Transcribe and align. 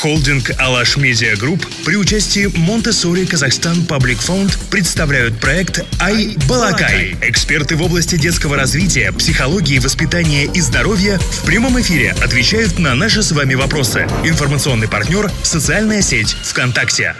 Холдинг 0.00 0.52
«Алаш 0.58 0.96
Медиа 0.96 1.34
Групп» 1.36 1.66
при 1.84 1.96
участии 1.96 2.46
Montessori 2.56 3.26
Kazakhstan 3.26 3.84
Public 3.84 4.20
Fund 4.20 4.56
представляют 4.70 5.40
проект 5.40 5.84
«Ай 6.00 6.36
Балакай». 6.48 7.16
Эксперты 7.20 7.74
в 7.74 7.82
области 7.82 8.16
детского 8.16 8.54
развития, 8.54 9.10
психологии, 9.10 9.80
воспитания 9.80 10.44
и 10.44 10.60
здоровья 10.60 11.18
в 11.18 11.44
прямом 11.44 11.80
эфире 11.80 12.12
отвечают 12.22 12.78
на 12.78 12.94
наши 12.94 13.24
с 13.24 13.32
вами 13.32 13.54
вопросы. 13.54 14.06
Информационный 14.22 14.86
партнер– 14.86 15.32
социальная 15.42 16.00
сеть 16.00 16.36
ВКонтакте. 16.44 17.16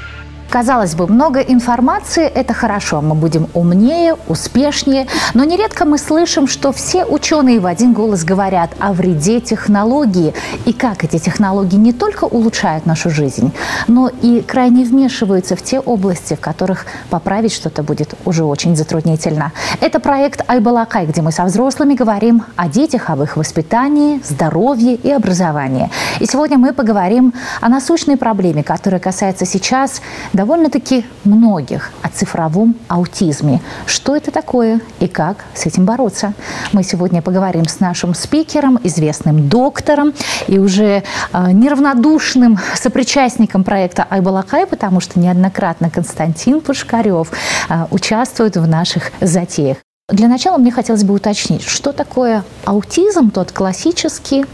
Казалось 0.51 0.95
бы, 0.95 1.07
много 1.07 1.41
информации– 1.41 2.25
это 2.35 2.55
хорошо, 2.55 3.03
мы 3.03 3.15
будем 3.15 3.49
умнее, 3.53 4.17
успешнее, 4.29 5.07
но 5.35 5.45
нередко 5.45 5.85
мы 5.85 5.99
слышим, 5.99 6.47
что 6.47 6.73
все 6.73 7.05
ученые 7.05 7.61
в 7.61 7.67
один 7.67 7.93
голос 7.93 8.25
говорят 8.25 8.71
о 8.79 8.95
вреде 8.95 9.41
технологии 9.41 10.33
и 10.65 10.73
как 10.73 11.05
эти 11.05 11.19
технологии 11.19 11.77
не 11.77 11.93
только 11.93 12.25
улучшают 12.25 12.87
нашу 12.87 13.11
жизнь, 13.11 13.53
но 13.89 14.11
и 14.23 14.41
крайне 14.41 14.85
вмешиваются 14.85 15.55
в 15.55 15.61
те 15.61 15.81
области, 15.81 16.33
в 16.33 16.41
которых 16.41 16.87
поправить 17.11 17.53
что-то 17.53 17.83
будет 17.83 18.15
уже 18.25 18.45
очень 18.45 18.75
затруднительно. 18.75 19.53
Это 19.83 20.01
проект 20.01 20.49
«Айбалакай», 20.49 21.05
где 21.05 21.21
мы 21.21 21.31
со 21.31 21.45
взрослыми 21.45 21.93
говорим 21.93 22.43
о 22.57 22.69
детях, 22.69 23.11
об 23.11 23.23
их 23.23 23.37
воспитании, 23.37 24.23
здоровье 24.25 24.95
и 24.95 25.11
образовании. 25.11 25.91
И 26.21 26.27
сегодня 26.27 26.57
мы 26.57 26.73
поговорим 26.73 27.35
о 27.61 27.69
насущной 27.69 28.17
проблеме, 28.17 28.63
которая 28.63 28.99
касается 28.99 29.45
сейчас 29.45 30.01
довольно-таки 30.39 31.05
многих 31.25 31.91
о 32.01 32.11
цифровом 32.11 32.77
аутизме. 32.87 33.61
Что 33.87 34.15
это 34.15 34.31
такое 34.31 34.81
и 35.01 35.09
как 35.09 35.45
с 35.53 35.67
этим 35.67 35.85
бороться? 35.85 36.33
Мы 36.73 36.85
сегодня 36.85 37.23
поговорим 37.23 37.65
с 37.65 37.81
нашим 37.81 38.15
спикером, 38.15 38.79
известным 38.85 39.49
доктором 39.49 40.13
и 40.47 40.61
уже 40.61 41.03
э, 41.33 41.51
неравнодушным 41.51 42.57
сопричастником 42.77 43.65
проекта 43.65 44.07
«Айбалакай», 44.09 44.67
потому 44.67 45.01
что 45.01 45.19
неоднократно 45.19 45.91
Константин 45.91 46.61
Пушкарев 46.61 47.33
э, 47.69 47.87
участвует 47.91 48.57
в 48.57 48.69
наших 48.69 49.11
затеях. 49.21 49.79
Для 50.09 50.29
начала 50.29 50.57
мне 50.57 50.71
хотелось 50.71 51.03
бы 51.03 51.15
уточнить, 51.15 51.65
что 51.65 51.91
такое 51.91 52.45
аутизм, 52.65 53.33
тот 53.33 53.51
классический, 53.51 54.47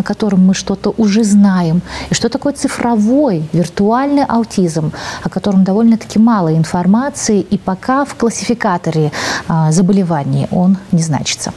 о 0.00 0.02
котором 0.02 0.46
мы 0.46 0.54
что-то 0.54 0.94
уже 0.98 1.24
знаем, 1.24 1.82
и 2.10 2.14
что 2.14 2.28
такое 2.28 2.52
цифровой, 2.52 3.42
виртуальный 3.52 4.24
аутизм, 4.24 4.92
о 5.24 5.28
котором 5.28 5.64
довольно-таки 5.64 6.18
мало 6.18 6.50
информации, 6.56 7.40
и 7.40 7.58
пока 7.58 8.04
в 8.04 8.14
классификаторе 8.14 9.12
а, 9.48 9.72
заболеваний 9.72 10.46
он 10.50 10.76
не 10.92 11.02
значится. 11.02 11.52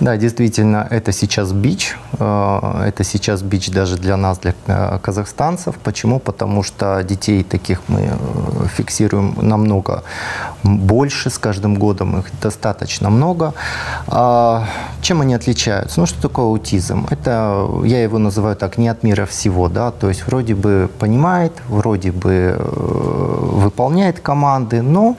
Да, 0.00 0.16
действительно, 0.16 0.86
это 0.90 1.10
сейчас 1.12 1.52
бич. 1.52 1.96
Э, 2.20 2.84
это 2.86 3.02
сейчас 3.02 3.42
бич 3.42 3.68
даже 3.68 3.96
для 3.96 4.16
нас, 4.16 4.38
для 4.38 4.54
э, 4.66 4.98
казахстанцев. 5.02 5.74
Почему? 5.82 6.20
Потому 6.20 6.62
что 6.62 7.02
детей 7.02 7.42
таких 7.42 7.80
мы 7.88 8.00
э, 8.02 8.68
фиксируем 8.76 9.34
намного 9.42 10.04
больше 10.62 11.30
с 11.30 11.38
каждым 11.38 11.74
годом. 11.74 12.20
Их 12.20 12.26
достаточно 12.40 13.10
много. 13.10 13.54
А 14.06 14.66
чем 15.00 15.20
они 15.20 15.34
отличаются? 15.34 15.98
Ну, 15.98 16.06
что 16.06 16.22
такое 16.22 16.46
аутизм? 16.46 17.08
Это, 17.10 17.68
я 17.84 18.00
его 18.00 18.18
называю 18.18 18.54
так, 18.54 18.78
не 18.78 18.88
от 18.88 19.02
мира 19.02 19.26
всего. 19.26 19.68
Да? 19.68 19.90
То 19.90 20.08
есть 20.08 20.26
вроде 20.28 20.54
бы 20.54 20.88
понимает, 21.00 21.52
вроде 21.68 22.12
бы 22.12 22.56
выполняет 22.60 24.20
команды, 24.20 24.80
но 24.80 25.16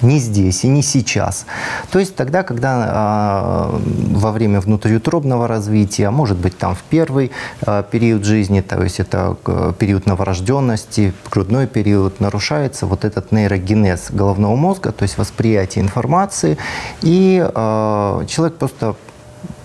не 0.00 0.18
здесь 0.18 0.64
и 0.64 0.68
не 0.68 0.82
сейчас. 0.82 1.46
То 1.90 1.98
есть 1.98 2.16
тогда, 2.16 2.42
когда 2.42 3.70
э, 3.72 3.78
во 4.16 4.32
время 4.32 4.60
внутриутробного 4.60 5.46
развития, 5.46 6.10
может 6.10 6.38
быть, 6.38 6.56
там 6.56 6.74
в 6.74 6.82
первый 6.82 7.30
э, 7.66 7.82
период 7.90 8.24
жизни, 8.24 8.60
то 8.60 8.82
есть 8.82 9.00
это 9.00 9.36
э, 9.46 9.72
период 9.78 10.06
новорожденности, 10.06 11.12
грудной 11.30 11.66
период, 11.66 12.20
нарушается 12.20 12.86
вот 12.86 13.04
этот 13.04 13.32
нейрогенез 13.32 14.10
головного 14.10 14.56
мозга, 14.56 14.92
то 14.92 15.02
есть 15.02 15.18
восприятие 15.18 15.84
информации, 15.84 16.56
и 17.02 17.44
э, 17.44 18.24
человек 18.28 18.56
просто 18.56 18.94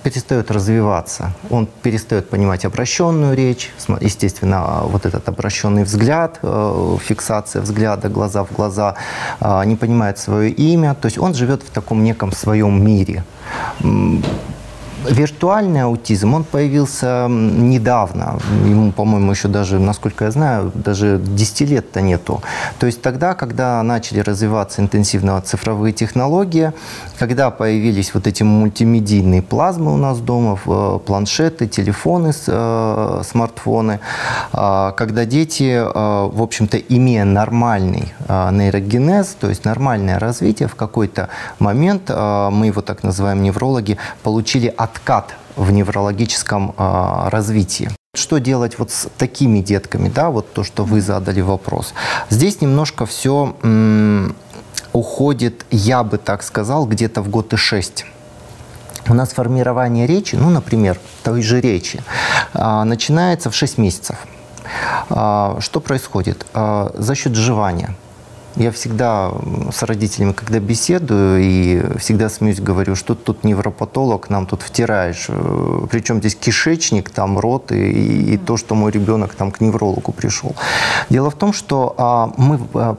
перестает 0.09 0.51
развиваться. 0.51 1.33
Он 1.49 1.67
перестает 1.81 2.29
понимать 2.29 2.65
обращенную 2.65 3.35
речь, 3.35 3.71
естественно, 4.01 4.81
вот 4.83 5.05
этот 5.05 5.27
обращенный 5.29 5.83
взгляд, 5.83 6.39
э, 6.43 6.97
фиксация 7.03 7.61
взгляда 7.61 8.09
глаза 8.09 8.43
в 8.43 8.51
глаза, 8.53 8.95
э, 9.41 9.65
не 9.65 9.75
понимает 9.75 10.17
свое 10.17 10.49
имя. 10.49 10.93
То 10.93 11.07
есть 11.07 11.17
он 11.17 11.33
живет 11.33 11.63
в 11.63 11.69
таком 11.69 12.03
неком 12.03 12.31
своем 12.31 12.85
мире 12.85 13.23
Виртуальный 15.09 15.83
аутизм, 15.83 16.33
он 16.33 16.43
появился 16.43 17.27
недавно. 17.29 18.39
Ему, 18.65 18.91
по-моему, 18.91 19.31
еще 19.31 19.47
даже, 19.47 19.79
насколько 19.79 20.25
я 20.25 20.31
знаю, 20.31 20.71
даже 20.73 21.19
10 21.23 21.61
лет-то 21.61 22.01
нету. 22.01 22.41
То 22.79 22.85
есть 22.85 23.01
тогда, 23.01 23.33
когда 23.33 23.81
начали 23.83 24.19
развиваться 24.19 24.81
интенсивно 24.81 25.41
цифровые 25.41 25.93
технологии, 25.93 26.73
когда 27.19 27.51
появились 27.51 28.13
вот 28.13 28.27
эти 28.27 28.43
мультимедийные 28.43 29.41
плазмы 29.41 29.93
у 29.93 29.97
нас 29.97 30.19
дома, 30.19 30.59
э, 30.65 30.99
планшеты, 31.05 31.67
телефоны, 31.67 32.33
э, 32.47 33.21
смартфоны, 33.23 33.99
а, 34.53 34.91
когда 34.91 35.25
дети, 35.25 35.71
э, 35.73 36.29
в 36.33 36.41
общем-то, 36.41 36.77
имея 36.77 37.25
нормальный 37.25 38.13
нейрогенез, 38.27 39.37
то 39.39 39.49
есть 39.49 39.65
нормальное 39.65 40.19
развитие, 40.19 40.67
в 40.67 40.75
какой-то 40.75 41.29
момент, 41.59 42.09
мы 42.09 42.67
его 42.67 42.81
так 42.81 43.03
называем 43.03 43.41
неврологи, 43.41 43.97
получили 44.23 44.67
откат 44.97 45.35
в 45.55 45.71
неврологическом 45.71 46.73
э, 46.77 47.29
развитии. 47.29 47.89
Что 48.15 48.39
делать 48.39 48.79
вот 48.79 48.91
с 48.91 49.07
такими 49.17 49.59
детками, 49.59 50.09
да, 50.09 50.29
вот 50.29 50.53
то, 50.53 50.63
что 50.63 50.83
вы 50.83 51.01
задали 51.01 51.41
вопрос. 51.41 51.93
Здесь 52.29 52.61
немножко 52.61 53.05
все 53.05 53.53
уходит, 54.93 55.65
я 55.71 56.03
бы 56.03 56.17
так 56.17 56.43
сказал, 56.43 56.87
где-то 56.87 57.21
в 57.21 57.29
год 57.29 57.53
и 57.53 57.57
шесть. 57.57 58.05
У 59.09 59.13
нас 59.13 59.29
формирование 59.29 60.07
речи, 60.07 60.35
ну, 60.35 60.49
например, 60.49 60.99
той 61.23 61.41
же 61.41 61.61
речи, 61.61 62.01
э, 62.53 62.83
начинается 62.83 63.49
в 63.49 63.55
6 63.55 63.77
месяцев. 63.77 64.15
Э, 65.09 65.57
что 65.59 65.79
происходит? 65.79 66.45
Э, 66.53 66.89
за 66.95 67.15
счет 67.15 67.35
жевания– 67.35 67.95
я 68.57 68.71
всегда 68.71 69.31
с 69.71 69.83
родителями, 69.83 70.33
когда 70.33 70.59
беседую, 70.59 71.39
и 71.41 71.97
всегда 71.97 72.29
смеюсь, 72.29 72.59
говорю, 72.59 72.95
что 72.95 73.15
тут 73.15 73.43
невропатолог, 73.43 74.29
нам 74.29 74.45
тут 74.45 74.61
втираешь. 74.61 75.27
Э, 75.29 75.87
Причем 75.91 76.19
здесь 76.19 76.35
кишечник, 76.35 77.09
там 77.09 77.39
рот, 77.39 77.71
и, 77.71 78.33
и 78.33 78.37
то, 78.37 78.57
что 78.57 78.75
мой 78.75 78.91
ребенок 78.91 79.35
там 79.35 79.51
к 79.51 79.61
неврологу 79.61 80.11
пришел. 80.11 80.55
Дело 81.09 81.29
в 81.29 81.35
том, 81.35 81.53
что 81.53 81.93
а, 81.97 82.31
мы 82.37 82.59
а, 82.73 82.95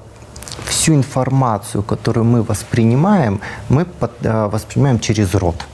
всю 0.64 0.94
информацию, 0.94 1.82
которую 1.82 2.24
мы 2.24 2.42
воспринимаем, 2.42 3.40
мы 3.68 3.84
под, 3.84 4.12
а, 4.24 4.48
воспринимаем 4.48 4.98
через 5.00 5.34
рот 5.34 5.66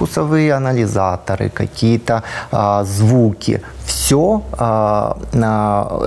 вкусовые 0.00 0.54
анализаторы, 0.54 1.50
какие-то 1.50 2.22
а, 2.50 2.84
звуки 2.84 3.60
а, 4.12 5.16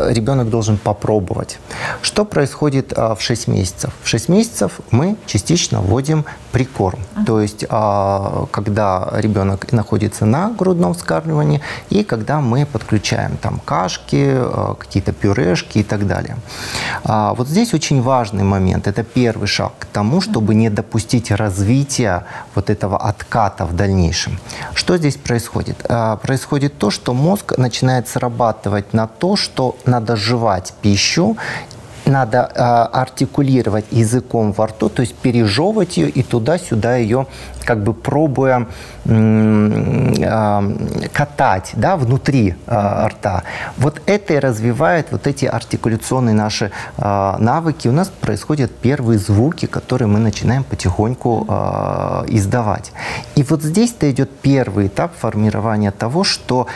ребенок 0.10 0.50
должен 0.50 0.78
попробовать. 0.78 1.58
Что 2.02 2.26
происходит 2.26 2.92
а, 2.98 3.16
в 3.16 3.22
6 3.22 3.48
месяцев? 3.48 3.94
В 4.04 4.10
6 4.10 4.30
месяцев 4.30 4.82
мы 4.92 5.16
частично 5.26 5.80
вводим 5.80 6.26
прикорм. 6.52 7.00
То 7.26 7.40
есть, 7.40 7.66
а, 7.70 8.46
когда 8.52 9.10
ребенок 9.14 9.72
находится 9.72 10.26
на 10.26 10.50
грудном 10.50 10.94
вскармливании 10.94 11.62
и 11.90 12.04
когда 12.04 12.42
мы 12.42 12.66
подключаем 12.66 13.38
там 13.38 13.62
кашки, 13.64 14.38
какие-то 14.78 15.14
пюрешки 15.14 15.80
и 15.80 15.84
так 15.84 16.06
далее. 16.06 16.36
Вот 17.38 17.48
здесь 17.48 17.74
очень 17.74 18.02
важный 18.02 18.44
момент. 18.44 18.88
Это 18.88 19.04
первый 19.04 19.48
шаг 19.48 19.72
к 19.80 19.86
тому, 19.86 20.20
чтобы 20.20 20.56
не 20.56 20.70
допустить 20.70 21.32
развития 21.32 22.26
вот 22.56 22.70
этого 22.70 22.98
отката 22.98 23.66
в 23.66 23.74
дальнейшем. 23.76 24.40
Что 24.74 24.98
здесь 24.98 25.16
происходит? 25.16 25.78
Происходит 26.22 26.78
то, 26.78 26.92
что 26.92 27.14
мозг 27.14 27.58
начинает 27.58 27.93
начинает 27.94 28.08
срабатывать 28.08 28.94
на 28.94 29.08
то, 29.08 29.36
что 29.36 29.76
надо 29.86 30.16
жевать 30.16 30.74
пищу 30.82 31.38
надо 32.06 32.52
э, 32.54 32.62
артикулировать 32.62 33.86
языком 33.92 34.52
во 34.52 34.68
рту, 34.68 34.90
то 34.90 35.02
есть 35.02 35.16
пережевывать 35.16 35.98
ее 35.98 36.10
и 36.10 36.24
туда-сюда 36.24 36.98
ее 36.98 37.28
как 37.64 37.84
бы 37.84 37.94
пробуя 37.94 38.68
катать 41.14 41.72
да, 41.74 41.98
внутри 41.98 42.56
а, 42.68 43.08
рта. 43.10 43.44
Вот 43.78 44.02
это 44.06 44.34
и 44.34 44.40
развивает 44.40 45.08
вот 45.12 45.28
эти 45.28 45.46
артикуляционные 45.46 46.36
наши 46.36 46.72
а, 46.98 47.38
навыки. 47.40 47.90
У 47.90 47.92
нас 47.92 48.08
происходят 48.10 48.72
первые 48.74 49.20
звуки, 49.20 49.66
которые 49.66 50.08
мы 50.08 50.20
начинаем 50.20 50.64
потихоньку 50.64 51.46
а, 51.50 52.24
издавать. 52.28 52.94
И 53.36 53.44
вот 53.44 53.62
здесь-то 53.62 54.10
идет 54.10 54.30
первый 54.42 54.88
этап 54.88 55.16
формирования 55.18 55.92
того, 55.92 56.24
что 56.24 56.68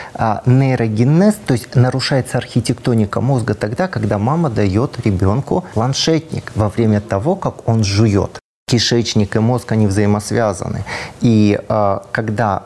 нейрогенез, 0.44 1.34
то 1.46 1.54
есть 1.54 1.74
нарушается 1.74 2.36
архитектоника 2.38 3.20
мозга 3.20 3.54
тогда, 3.54 3.88
когда 3.88 4.18
мама 4.18 4.50
дает 4.50 4.98
ребенку 5.04 5.17
планшетник 5.74 6.52
во 6.54 6.68
время 6.68 7.00
того, 7.00 7.36
как 7.36 7.68
он 7.68 7.84
жует 7.84 8.38
кишечник 8.68 9.36
и 9.36 9.38
мозг, 9.38 9.72
они 9.72 9.86
взаимосвязаны. 9.86 10.84
И 11.20 11.58
э, 11.68 11.98
когда 12.12 12.64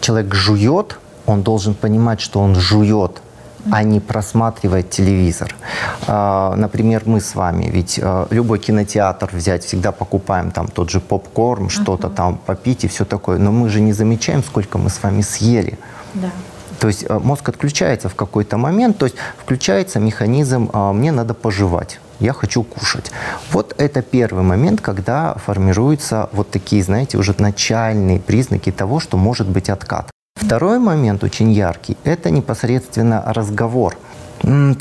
человек 0.00 0.34
жует, 0.34 0.98
он 1.26 1.42
должен 1.42 1.74
понимать, 1.74 2.20
что 2.20 2.40
он 2.40 2.54
жует 2.54 3.22
а 3.70 3.82
не 3.84 4.00
просматривать 4.00 4.90
телевизор. 4.90 5.54
А, 6.08 6.56
например, 6.56 7.02
мы 7.06 7.20
с 7.20 7.34
вами, 7.34 7.66
ведь 7.66 8.00
а, 8.02 8.26
любой 8.30 8.58
кинотеатр 8.58 9.30
взять, 9.32 9.64
всегда 9.64 9.92
покупаем 9.92 10.50
там 10.50 10.66
тот 10.66 10.90
же 10.90 11.00
попкорн, 11.00 11.68
что-то 11.68 12.08
там 12.08 12.38
попить 12.38 12.84
и 12.84 12.88
все 12.88 13.04
такое, 13.04 13.38
но 13.38 13.52
мы 13.52 13.68
же 13.68 13.80
не 13.80 13.92
замечаем, 13.92 14.42
сколько 14.42 14.78
мы 14.78 14.90
с 14.90 15.02
вами 15.02 15.22
съели. 15.22 15.78
Да. 16.14 16.30
То 16.82 16.88
есть 16.88 17.06
а, 17.08 17.20
мозг 17.20 17.48
отключается 17.48 18.08
в 18.08 18.14
какой-то 18.16 18.56
момент, 18.56 18.98
то 18.98 19.06
есть 19.06 19.16
включается 19.38 20.00
механизм 20.00 20.68
«мне 20.74 21.12
надо 21.12 21.32
пожевать» 21.32 22.00
я 22.20 22.32
хочу 22.32 22.62
кушать. 22.62 23.10
Вот 23.52 23.74
это 23.78 24.00
первый 24.00 24.44
момент, 24.44 24.80
когда 24.80 25.34
формируются 25.44 26.28
вот 26.32 26.50
такие, 26.50 26.82
знаете, 26.82 27.18
уже 27.18 27.34
начальные 27.38 28.20
признаки 28.20 28.70
того, 28.70 29.00
что 29.00 29.16
может 29.16 29.48
быть 29.48 29.70
откат. 29.70 30.10
Второй 30.36 30.78
момент 30.78 31.24
очень 31.24 31.50
яркий– 31.52 31.96
это 32.04 32.30
непосредственно 32.30 33.22
разговор. 33.26 33.96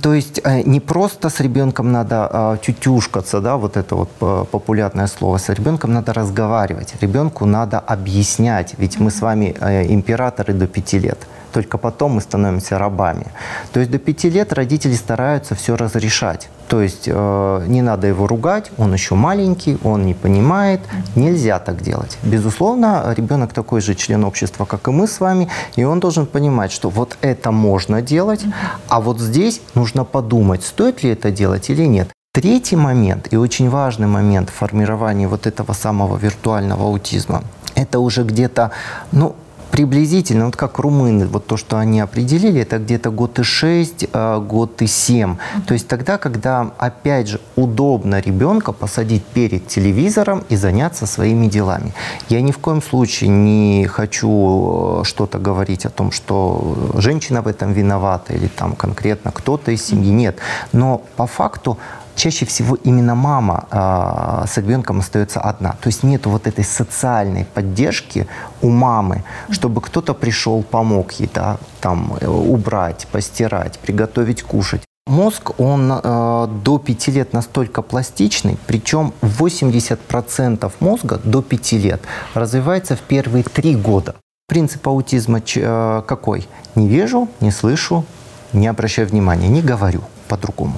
То 0.01 0.13
есть 0.13 0.42
э, 0.44 0.62
не 0.63 0.80
просто 0.80 1.30
с 1.30 1.39
ребенком 1.39 1.92
надо 1.92 2.27
а, 2.31 2.57
тютюшкаться, 2.57 3.42
да, 3.42 3.57
вот 3.57 3.77
это 3.77 3.95
вот 3.95 4.09
э, 4.21 4.45
популярное 4.51 5.07
слово, 5.07 5.38
с 5.38 5.50
ребенком 5.50 5.94
надо 5.94 6.13
разговаривать, 6.13 6.95
ребенку 7.01 7.45
надо 7.45 7.80
объяснять, 7.80 8.74
ведь 8.80 9.00
мы 9.00 9.12
с 9.12 9.21
вами 9.21 9.56
э, 9.59 9.86
императоры 9.94 10.54
до 10.54 10.65
пяти 10.68 11.00
лет 11.00 11.27
только 11.51 11.77
потом 11.77 12.13
мы 12.13 12.21
становимся 12.21 12.77
рабами. 12.77 13.27
То 13.74 13.80
есть 13.80 13.92
до 13.92 14.00
пяти 14.00 14.30
лет 14.30 14.53
родители 14.53 14.94
стараются 14.95 15.56
все 15.56 15.75
разрешать. 15.75 16.50
То 16.68 16.81
есть 16.81 17.03
э, 17.07 17.65
не 17.68 17.81
надо 17.81 18.07
его 18.07 18.27
ругать, 18.27 18.71
он 18.77 18.94
еще 18.94 19.15
маленький, 19.15 19.77
он 19.83 20.06
не 20.06 20.13
понимает, 20.13 20.80
нельзя 21.15 21.59
так 21.59 21.81
делать. 21.81 22.18
Безусловно, 22.24 23.13
ребенок 23.18 23.53
такой 23.53 23.81
же 23.81 23.94
член 23.94 24.24
общества, 24.24 24.65
как 24.65 24.88
и 24.88 24.92
мы 24.92 25.07
с 25.07 25.19
вами, 25.19 25.50
и 25.75 25.83
он 25.83 26.00
должен 26.00 26.25
понимать, 26.25 26.71
что 26.71 26.89
вот 26.89 27.18
это 27.21 27.51
можно 27.51 28.01
делать, 28.01 28.45
а 28.88 29.01
вот 29.01 29.19
здесь 29.19 29.62
нужно 29.75 30.06
подумать, 30.06 30.63
стоит 30.63 31.04
ли 31.04 31.09
это 31.09 31.30
делать 31.30 31.69
или 31.69 31.86
нет. 31.86 32.09
Третий 32.33 32.77
момент 32.77 33.27
и 33.33 33.36
очень 33.36 33.69
важный 33.69 34.07
момент 34.07 34.50
в 34.50 34.54
формировании 34.54 35.25
вот 35.25 35.47
этого 35.47 35.74
самого 35.74 36.18
виртуального 36.18 36.86
аутизма, 36.86 37.44
это 37.75 38.00
уже 38.00 38.24
где-то, 38.24 38.71
ну, 39.12 39.36
приблизительно, 39.71 40.45
вот 40.45 40.56
как 40.56 40.79
румыны, 40.79 41.25
вот 41.25 41.47
то, 41.47 41.57
что 41.57 41.77
они 41.77 42.01
определили, 42.01 42.62
это 42.62 42.77
где-то 42.77 43.09
год 43.09 43.39
и 43.39 43.44
6, 43.44 44.07
а, 44.13 44.39
год 44.39 44.81
и 44.81 44.88
7. 44.88 45.38
То 45.65 45.73
есть 45.73 45.88
тогда, 45.88 46.18
когда, 46.18 46.71
опять 46.77 47.27
же, 47.27 47.39
удобно 47.56 48.19
ребенка 48.19 48.73
посадить 48.73 49.23
перед 49.23 49.68
телевизором 49.68 50.44
и 50.50 50.56
заняться 50.56 51.06
своими 51.06 51.47
делами. 51.47 51.94
Я 52.29 52.41
ни 52.41 52.51
в 52.51 52.57
коем 52.57 52.81
случае 52.81 53.29
не 53.29 53.88
хочу 53.88 55.01
э, 55.01 55.03
что-то 55.06 55.39
говорить 55.39 55.85
о 55.85 55.89
том, 55.89 56.12
что 56.12 56.91
женщина 56.95 57.41
в 57.41 57.47
этом 57.47 57.73
виновата 57.73 58.33
или 58.33 58.47
там 58.47 58.75
конкретно 58.75 59.31
кто-то 59.31 59.71
из 59.71 59.85
семьи. 59.85 60.12
Нет. 60.12 60.38
Но 60.73 61.01
по 61.15 61.25
факту 61.27 61.77
чаще 62.21 62.45
всего 62.45 62.75
именно 62.75 63.15
мама 63.15 63.65
э, 63.71 64.45
с 64.47 64.57
ребенком 64.57 65.00
остается 65.00 65.39
одна. 65.41 65.71
То 65.81 65.88
есть 65.88 66.03
нет 66.03 66.27
вот 66.27 66.45
этой 66.45 66.63
социальной 66.63 67.45
поддержки 67.45 68.27
у 68.62 68.69
мамы, 68.69 69.23
чтобы 69.50 69.81
кто-то 69.81 70.13
пришел, 70.13 70.62
помог 70.62 71.13
ей, 71.13 71.29
да, 71.33 71.57
там, 71.79 72.13
э, 72.21 72.27
убрать, 72.27 73.07
постирать, 73.12 73.79
приготовить 73.79 74.44
кушать. 74.44 74.83
Мозг, 75.07 75.59
он 75.59 75.91
э, 75.91 76.47
до 76.63 76.77
5 76.77 77.07
лет 77.07 77.33
настолько 77.33 77.81
пластичный, 77.81 78.57
причем 78.68 79.13
80% 79.21 80.71
мозга 80.79 81.19
до 81.23 81.41
5 81.41 81.71
лет 81.73 82.01
развивается 82.35 82.95
в 82.95 83.00
первые 83.00 83.44
3 83.44 83.75
года. 83.77 84.13
Принцип 84.47 84.88
аутизма 84.88 85.39
э, 85.56 86.03
какой? 86.06 86.47
Не 86.75 86.88
вижу, 86.88 87.27
не 87.39 87.50
слышу, 87.50 88.06
не 88.53 88.68
обращаю 88.68 89.07
внимания, 89.07 89.47
не 89.47 89.62
говорю 89.63 90.01
по-другому. 90.27 90.75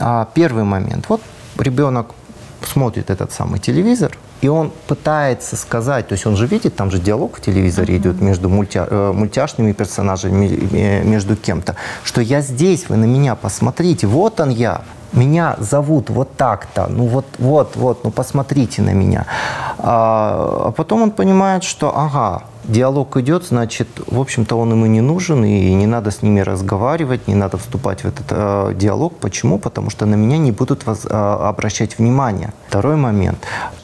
А 0.00 0.28
первый 0.34 0.64
момент. 0.64 1.06
Вот 1.08 1.20
ребенок 1.58 2.14
смотрит 2.64 3.10
этот 3.10 3.32
самый 3.32 3.60
телевизор, 3.60 4.16
и 4.40 4.48
он 4.48 4.72
пытается 4.86 5.56
сказать, 5.56 6.08
то 6.08 6.12
есть 6.14 6.26
он 6.26 6.36
же 6.36 6.46
видит, 6.46 6.76
там 6.76 6.90
же 6.90 6.98
диалог 6.98 7.36
в 7.36 7.40
телевизоре 7.40 7.94
uh-huh. 7.94 7.98
идет 7.98 8.20
между 8.20 8.48
мультя, 8.48 8.86
э, 8.90 9.12
мультяшными 9.12 9.72
персонажами, 9.72 10.46
э, 10.72 11.02
между 11.04 11.36
кем-то, 11.36 11.74
что 12.04 12.20
я 12.20 12.40
здесь, 12.40 12.88
вы 12.88 12.96
на 12.96 13.06
меня 13.06 13.34
посмотрите, 13.34 14.06
вот 14.06 14.40
он 14.40 14.50
я, 14.50 14.82
меня 15.12 15.56
зовут 15.58 16.10
вот 16.10 16.36
так-то, 16.36 16.86
ну 16.88 17.06
вот, 17.06 17.26
вот, 17.38 17.76
вот, 17.76 18.04
ну 18.04 18.10
посмотрите 18.10 18.82
на 18.82 18.90
меня. 18.90 19.26
А, 19.78 20.66
а 20.66 20.70
потом 20.72 21.02
он 21.02 21.10
понимает, 21.10 21.64
что, 21.64 21.96
ага, 21.96 22.42
диалог 22.68 23.16
идет, 23.16 23.44
значит, 23.44 23.88
в 24.06 24.20
общем-то, 24.20 24.56
он 24.56 24.70
ему 24.70 24.86
не 24.86 25.00
нужен, 25.00 25.44
и 25.44 25.74
не 25.74 25.86
надо 25.86 26.10
с 26.10 26.22
ними 26.22 26.40
разговаривать, 26.40 27.26
не 27.28 27.34
надо 27.34 27.56
вступать 27.56 28.04
в 28.04 28.06
этот 28.06 28.26
э, 28.30 28.74
диалог. 28.74 29.16
Почему? 29.16 29.58
Потому 29.58 29.90
что 29.90 30.06
на 30.06 30.14
меня 30.14 30.38
не 30.38 30.52
будут 30.52 30.86
воз, 30.86 31.04
э, 31.04 31.08
обращать 31.08 31.98
внимание. 31.98 32.52
Второй 32.68 32.96
момент 32.96 33.38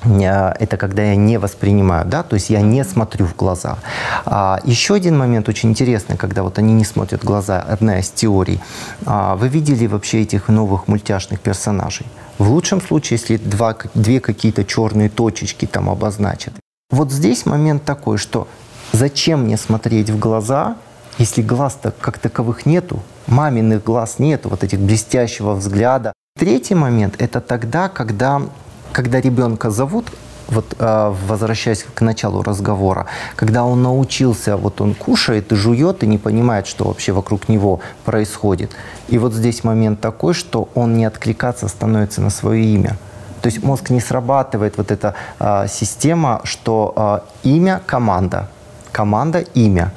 э,– 0.05 0.53
это 0.61 0.77
когда 0.77 1.03
я 1.03 1.17
не 1.17 1.39
воспринимаю, 1.39 2.07
да, 2.07 2.23
то 2.23 2.35
есть 2.35 2.51
я 2.51 2.61
не 2.61 2.85
смотрю 2.85 3.27
в 3.27 3.35
глаза. 3.37 3.79
А, 4.27 4.61
еще 4.65 4.95
один 4.95 5.19
момент 5.19 5.49
очень 5.49 5.71
интересный, 5.71 6.17
когда 6.17 6.43
вот 6.43 6.59
они 6.59 6.75
не 6.75 6.85
смотрят 6.85 7.23
в 7.23 7.25
глаза, 7.25 7.61
одна 7.61 7.99
из 7.99 8.11
теорий. 8.11 8.61
А, 9.07 9.35
вы 9.37 9.49
видели 9.49 9.87
вообще 9.87 10.23
этих 10.23 10.49
новых 10.49 10.89
мультяшных 10.89 11.41
персонажей? 11.41 12.07
В 12.39 12.51
лучшем 12.51 12.81
случае, 12.81 13.19
если 13.19 13.37
два, 13.37 13.77
две 13.95 14.21
какие-то 14.21 14.65
черные 14.65 15.09
точечки 15.09 15.67
там 15.67 15.89
обозначат. 15.89 16.55
Вот 16.91 17.11
здесь 17.11 17.47
момент 17.47 17.85
такой, 17.85 18.19
что 18.19 18.47
Зачем 18.95 19.43
мне 19.43 19.57
смотреть 19.57 20.09
в 20.09 20.21
глаза, 20.21 20.77
если 21.19 21.43
глаз-то 21.43 21.93
как 22.01 22.19
таковых 22.19 22.65
нету, 22.65 23.03
маминых 23.27 23.83
глаз 23.83 24.21
нету, 24.21 24.49
вот 24.49 24.63
этих 24.63 24.79
блестящего 24.79 25.55
взгляда. 25.55 26.13
Третий 26.39 26.77
момент– 26.77 27.17
это 27.19 27.41
тогда, 27.41 27.89
когда, 27.89 28.43
когда 28.93 29.21
ребенка 29.21 29.71
зовут, 29.71 30.13
вот 30.47 30.77
э, 30.79 31.15
возвращаясь 31.27 31.83
к 31.83 32.01
началу 32.03 32.45
разговора, 32.45 33.07
когда 33.35 33.65
он 33.65 33.83
научился, 33.83 34.57
вот 34.57 34.81
он 34.81 34.95
кушает 34.95 35.51
и 35.51 35.57
жует 35.57 36.05
и 36.05 36.07
не 36.07 36.19
понимает, 36.19 36.69
что 36.69 36.85
вообще 36.85 37.11
вокруг 37.11 37.49
него 37.49 37.81
происходит. 38.05 38.77
И 39.09 39.19
вот 39.19 39.35
здесь 39.35 39.65
момент 39.65 40.01
такой, 40.01 40.35
что 40.35 40.69
он 40.77 40.97
не 40.97 41.05
откликаться 41.05 41.67
становится 41.67 42.21
на 42.21 42.31
свое 42.31 42.65
имя. 42.65 42.97
То 43.43 43.49
есть 43.49 43.61
мозг 43.65 43.91
не 43.91 44.01
срабатывает 44.01 44.79
вот 44.79 44.93
эта 44.93 45.17
э, 45.41 45.67
система, 45.69 46.43
что 46.45 47.23
э, 47.43 47.49
имя– 47.49 47.83
команда, 47.87 48.49
команда, 48.95 49.41
имя. 49.55 49.93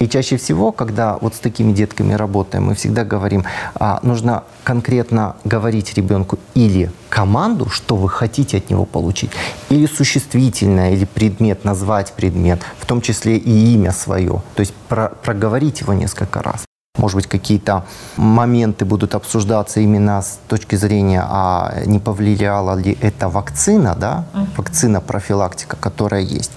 И 0.00 0.08
чаще 0.08 0.36
всего, 0.36 0.72
когда 0.72 1.16
вот 1.20 1.34
с 1.34 1.38
такими 1.38 1.72
детками 1.72 2.14
работаем, 2.14 2.64
мы 2.64 2.74
всегда 2.74 3.04
говорим, 3.04 3.44
а, 3.74 4.00
нужно 4.02 4.42
конкретно 4.64 5.36
говорить 5.44 5.94
ребенку 5.94 6.38
или 6.54 6.90
команду, 7.08 7.68
что 7.70 7.96
вы 7.96 8.08
хотите 8.08 8.58
от 8.58 8.70
него 8.70 8.84
получить, 8.84 9.30
или 9.70 9.86
существительное, 9.86 10.92
или 10.92 11.04
предмет, 11.04 11.64
назвать 11.64 12.12
предмет, 12.12 12.60
в 12.80 12.86
том 12.86 13.00
числе 13.00 13.36
и 13.36 13.74
имя 13.74 13.92
свое. 13.92 14.42
То 14.54 14.60
есть 14.60 14.74
про, 14.88 15.08
проговорить 15.22 15.80
его 15.80 15.94
несколько 15.94 16.42
раз. 16.42 16.64
Может 16.98 17.16
быть, 17.16 17.26
какие-то 17.26 17.84
моменты 18.16 18.84
будут 18.84 19.14
обсуждаться 19.14 19.80
именно 19.80 20.22
с 20.22 20.38
точки 20.48 20.76
зрения, 20.76 21.24
а 21.28 21.82
не 21.86 21.98
повлияла 21.98 22.76
ли 22.76 22.96
это 23.00 23.28
вакцина, 23.28 23.94
да, 23.98 24.24
вакцина 24.56 25.00
профилактика, 25.00 25.76
которая 25.76 26.22
есть. 26.22 26.52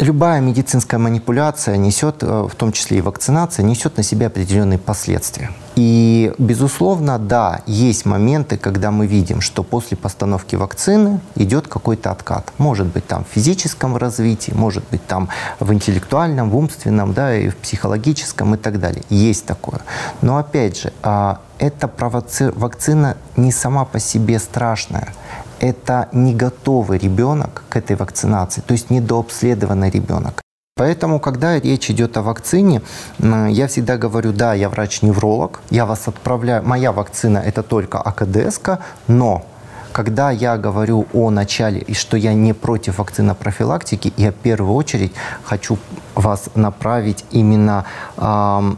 Любая 0.00 0.40
медицинская 0.40 0.98
манипуляция 0.98 1.76
несет, 1.76 2.22
э, 2.22 2.48
в 2.50 2.54
том 2.54 2.72
числе 2.72 2.98
и 2.98 3.00
вакцинация, 3.00 3.64
несет 3.64 3.98
на 3.98 4.02
себе 4.02 4.26
определенные 4.26 4.78
последствия. 4.78 5.50
И, 5.76 6.32
безусловно, 6.38 7.18
да, 7.18 7.60
есть 7.66 8.06
моменты, 8.06 8.56
когда 8.56 8.90
мы 8.90 9.06
видим, 9.06 9.40
что 9.40 9.62
после 9.62 9.96
постановки 9.96 10.56
вакцины 10.56 11.20
идет 11.36 11.68
какой-то 11.68 12.10
откат. 12.10 12.52
Может 12.58 12.86
быть, 12.86 13.06
там 13.06 13.24
в 13.24 13.34
физическом 13.34 13.96
развитии, 13.96 14.52
может 14.54 14.84
быть, 14.90 15.06
там 15.06 15.28
в 15.58 15.72
интеллектуальном, 15.72 16.50
в 16.50 16.56
умственном, 16.56 17.12
да, 17.12 17.36
и 17.36 17.48
в 17.48 17.56
психологическом 17.56 18.54
и 18.54 18.58
так 18.58 18.80
далее. 18.80 19.02
Есть 19.10 19.44
такое. 19.46 19.80
Но, 20.22 20.38
опять 20.38 20.82
же, 20.82 20.92
а, 21.02 21.40
эта 21.58 21.88
провоци... 21.88 22.52
вакцина 22.56 23.16
не 23.36 23.52
сама 23.52 23.84
по 23.84 24.00
себе 24.00 24.38
страшная 24.38 25.12
это 25.60 26.08
не 26.12 26.34
готовый 26.34 26.98
ребенок 26.98 27.62
к 27.68 27.76
этой 27.76 27.96
вакцинации, 27.96 28.62
то 28.62 28.72
есть 28.72 28.90
недообследованный 28.90 29.90
ребенок. 29.90 30.42
Поэтому, 30.76 31.20
когда 31.20 31.60
речь 31.60 31.90
идет 31.90 32.16
о 32.16 32.22
вакцине, 32.22 32.80
я 33.18 33.66
всегда 33.66 33.98
говорю, 33.98 34.32
да, 34.32 34.54
я 34.54 34.70
врач-невролог, 34.70 35.60
я 35.70 35.84
вас 35.84 36.08
отправляю, 36.08 36.62
моя 36.62 36.90
вакцина 36.90 37.38
это 37.38 37.62
только 37.62 37.98
АКДС, 38.00 38.60
но 39.06 39.44
когда 39.92 40.30
я 40.30 40.56
говорю 40.56 41.06
о 41.12 41.30
начале 41.30 41.80
и 41.80 41.94
что 41.94 42.16
я 42.16 42.32
не 42.32 42.54
против 42.54 42.98
вакцинопрофилактики, 42.98 44.12
я 44.16 44.30
в 44.30 44.36
первую 44.36 44.74
очередь 44.74 45.12
хочу 45.44 45.78
вас 46.14 46.48
направить 46.54 47.24
именно, 47.30 47.84
э, 48.16 48.74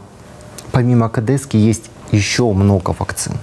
помимо 0.71 1.05
АКДС 1.05 1.47
есть 1.53 1.89
еще 2.11 2.51
много 2.51 2.95
вакцин. 2.99 3.33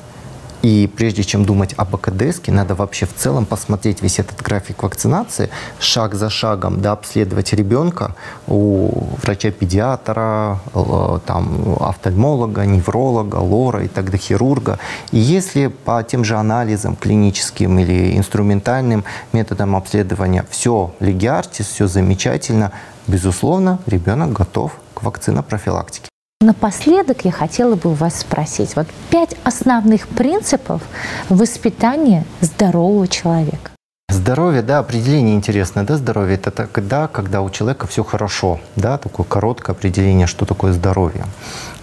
И 0.62 0.90
прежде 0.94 1.24
чем 1.24 1.44
думать 1.44 1.74
об 1.76 1.94
АКДС, 1.94 2.40
надо 2.48 2.74
вообще 2.74 3.06
в 3.06 3.14
целом 3.14 3.46
посмотреть 3.46 4.02
весь 4.02 4.18
этот 4.18 4.42
график 4.42 4.82
вакцинации, 4.82 5.48
шаг 5.78 6.14
за 6.14 6.28
шагом 6.28 6.80
да, 6.80 6.92
обследовать 6.92 7.52
ребенка 7.52 8.14
у 8.46 9.04
врача-педиатра, 9.22 10.58
э, 10.74 11.18
там, 11.26 11.76
офтальмолога, 11.80 12.66
невролога, 12.66 13.36
лора 13.36 13.84
и 13.84 13.88
тогда 13.88 14.18
хирурга. 14.18 14.78
И 15.12 15.18
если 15.18 15.68
по 15.68 16.02
тем 16.02 16.24
же 16.24 16.36
анализам 16.36 16.96
клиническим 16.96 17.78
или 17.78 18.16
инструментальным 18.16 19.04
методам 19.32 19.76
обследования 19.76 20.44
все 20.50 20.92
легиартис, 21.00 21.66
все 21.66 21.86
замечательно, 21.86 22.72
безусловно, 23.06 23.78
ребенок 23.86 24.32
готов 24.32 24.72
к 24.94 25.02
вакцинопрофилактике. 25.02 26.09
Напоследок 26.42 27.26
я 27.26 27.32
хотела 27.32 27.76
бы 27.76 27.90
у 27.90 27.92
вас 27.92 28.20
спросить, 28.20 28.74
вот 28.74 28.86
пять 29.10 29.36
основных 29.44 30.08
принципов 30.08 30.80
воспитания 31.28 32.24
здорового 32.40 33.06
человека. 33.08 33.72
Здоровье, 34.08 34.62
да, 34.62 34.78
определение 34.78 35.34
интересное, 35.34 35.84
да, 35.84 35.98
здоровье– 35.98 36.36
это 36.36 36.50
тогда, 36.50 37.08
когда 37.08 37.42
у 37.42 37.50
человека 37.50 37.86
все 37.86 38.02
хорошо, 38.02 38.58
да, 38.74 38.96
такое 38.96 39.26
короткое 39.26 39.72
определение, 39.72 40.26
что 40.26 40.46
такое 40.46 40.72
здоровье. 40.72 41.26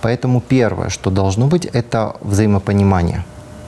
Поэтому 0.02 0.42
первое, 0.42 0.90
что 0.90 1.12
должно 1.12 1.46
быть, 1.46 1.66
это 1.66 2.16
взаимопонимание 2.22 3.26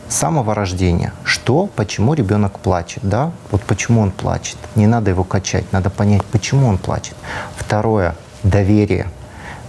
с 0.07 0.15
самого 0.15 0.55
рождения. 0.55 1.13
Что, 1.23 1.67
почему 1.75 2.15
ребенок 2.15 2.57
плачет, 2.57 3.03
да, 3.03 3.31
вот 3.51 3.61
почему 3.61 4.01
он 4.01 4.09
плачет. 4.09 4.57
Не 4.73 4.87
надо 4.87 5.11
его 5.11 5.23
качать, 5.23 5.71
надо 5.71 5.91
понять, 5.91 6.25
почему 6.25 6.67
он 6.67 6.79
плачет. 6.79 7.13
Второе– 7.57 8.15
доверие– 8.43 9.05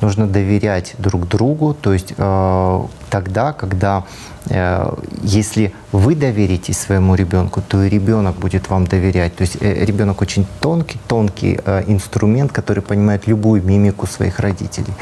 нужно 0.01 0.27
доверять 0.27 0.95
друг 0.99 1.29
другу, 1.29 1.75
то 1.75 1.93
есть 1.93 2.15
э, 2.17 2.81
тогда, 3.11 3.53
когда 3.53 4.05
э, 4.49 4.93
если 5.23 5.73
вы 5.93 6.15
доверитесь 6.15 6.79
своему 6.79 7.15
ребенку, 7.15 7.61
то 7.61 7.83
и 7.83 7.89
ребенок 7.89 8.37
будет 8.37 8.71
вам 8.71 8.87
доверять. 8.87 9.37
То 9.37 9.43
есть 9.43 9.57
э, 9.61 9.85
ребенок 9.85 10.23
очень 10.23 10.47
тонкий, 10.61 10.99
тонкий 11.09 11.59
э, 11.65 11.85
инструмент, 11.87 12.53
который 12.53 12.83
понимает 12.83 13.27
любую 13.27 13.63
мимику 13.63 14.07
своих 14.07 14.41
родителей. 14.41 14.95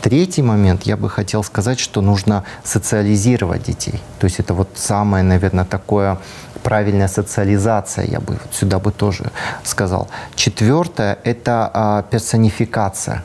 Третий 0.00 0.42
момент, 0.42 0.86
я 0.86 0.96
бы 0.96 1.10
хотел 1.10 1.44
сказать, 1.44 1.78
что 1.78 2.00
нужно 2.00 2.42
социализировать 2.64 3.64
детей. 3.64 4.00
То 4.18 4.26
есть 4.26 4.40
это 4.40 4.54
вот 4.54 4.68
самое, 4.74 5.24
наверное, 5.24 5.64
такое 5.64 6.18
правильная 6.62 7.08
социализация, 7.08 8.06
я 8.06 8.20
бы 8.20 8.38
сюда 8.50 8.78
бы 8.78 8.92
тоже 8.92 9.30
сказал. 9.64 10.08
Четвертое– 10.34 11.18
это 11.24 11.70
э, 11.74 12.10
персонификация, 12.10 13.22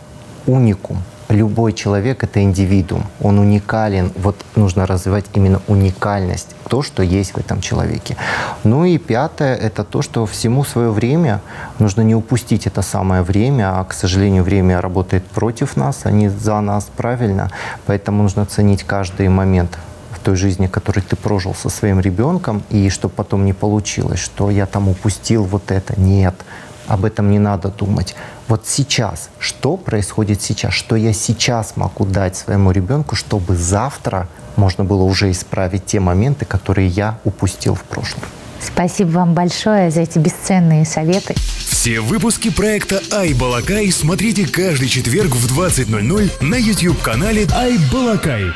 уникум 0.48 1.04
любой 1.32 1.74
человек— 1.74 2.24
это 2.26 2.42
индивидуум, 2.42 3.06
он 3.20 3.40
уникален. 3.40 4.12
Вот 4.16 4.36
нужно 4.56 4.86
развивать 4.86 5.26
именно 5.34 5.62
уникальность, 5.68 6.56
то, 6.68 6.82
что 6.82 7.04
есть 7.04 7.34
в 7.34 7.38
этом 7.38 7.62
человеке. 7.62 8.16
Ну 8.64 8.86
и 8.86 8.98
пятое— 8.98 9.56
это 9.68 9.84
то, 9.84 10.02
что 10.02 10.26
всему 10.26 10.64
свое 10.64 10.92
время, 10.92 11.42
нужно 11.80 12.02
не 12.02 12.16
упустить 12.16 12.68
это 12.68 12.82
самое 12.82 13.22
время, 13.22 13.80
а, 13.80 13.84
к 13.84 13.94
сожалению, 13.94 14.44
время 14.44 14.82
работает 14.82 15.26
против 15.26 15.78
нас, 15.78 16.02
а 16.04 16.12
не 16.12 16.30
за 16.30 16.62
нас, 16.62 16.90
правильно? 16.98 17.50
Поэтому 17.86 18.24
нужно 18.24 18.46
ценить 18.46 18.84
каждый 18.84 19.30
момент 19.30 19.78
в 20.12 20.20
той 20.20 20.36
жизни, 20.36 20.68
которую 20.68 21.04
ты 21.04 21.16
прожил 21.16 21.56
со 21.56 21.70
своим 21.70 22.00
ребенком, 22.00 22.64
и 22.70 22.90
чтобы 22.90 23.14
потом 23.16 23.46
не 23.46 23.54
получилось, 23.54 24.20
что 24.20 24.52
я 24.52 24.66
там 24.66 24.90
упустил 24.90 25.44
вот 25.44 25.72
это. 25.72 26.00
Нет, 26.00 26.36
об 26.92 27.06
этом 27.06 27.32
не 27.32 27.40
надо 27.40 27.70
думать. 27.70 28.16
Вот 28.50 28.68
сейчас, 28.68 29.30
что 29.40 29.78
происходит 29.78 30.42
сейчас, 30.42 30.74
что 30.74 30.98
я 30.98 31.14
сейчас 31.14 31.78
могу 31.78 32.06
дать 32.06 32.36
своему 32.36 32.72
ребенку, 32.72 33.16
чтобы 33.16 33.56
завтра 33.56 34.28
можно 34.58 34.84
было 34.84 35.04
уже 35.04 35.32
исправить 35.32 35.86
те 35.86 36.02
моменты, 36.02 36.44
которые 36.46 36.88
я 36.90 37.18
упустил 37.24 37.76
в 37.76 37.84
прошлом. 37.84 38.24
Спасибо 38.60 39.10
вам 39.12 39.34
большое 39.34 39.90
за 39.90 40.02
эти 40.02 40.20
бесценные 40.20 40.86
советы. 40.86 41.34
Все 41.70 42.02
выпуски 42.02 42.52
проекта 42.52 43.02
«Ай 43.12 43.34
Балакай» 43.34 43.90
смотрите 43.92 44.46
каждый 44.46 44.90
четверг 44.90 45.32
в 45.32 45.58
20.00 45.58 46.44
на 46.44 46.56
YouTube-канале 46.56 47.48
«Ай 47.54 47.78
Балакай». 47.92 48.52